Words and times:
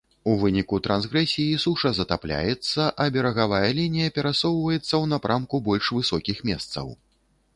У 0.29 0.31
выніку 0.43 0.77
трансгрэсіі 0.85 1.59
суша 1.65 1.91
затапляецца, 1.97 2.87
а 3.03 3.07
берагавая 3.17 3.61
лінія 3.79 4.13
перасоўваецца 4.15 4.81
ў 4.81 5.01
напрамку 5.13 5.55
больш 5.71 5.85
высокіх 5.99 6.37
месцаў. 6.51 6.93